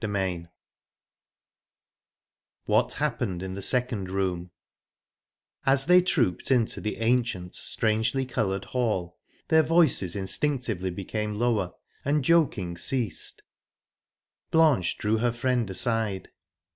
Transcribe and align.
Chapter 0.03 0.17
IX 0.17 0.45
WHAT 2.65 2.93
HAPPENED 2.93 3.43
IN 3.43 3.53
THE 3.53 3.61
SECOND 3.61 4.09
ROOM 4.09 4.49
As 5.63 5.85
they 5.85 6.01
trooped 6.01 6.49
into 6.49 6.81
the 6.81 6.97
ancient, 6.97 7.53
strangely 7.53 8.25
coloured 8.25 8.65
hall 8.65 9.19
their 9.49 9.61
voices 9.61 10.15
instinctively 10.15 10.89
became 10.89 11.35
lower 11.35 11.73
and 12.03 12.23
joking 12.25 12.79
ceased. 12.79 13.43
Blanche 14.49 14.97
drew 14.97 15.19
her 15.19 15.31
friend 15.31 15.69
aside. 15.69 16.31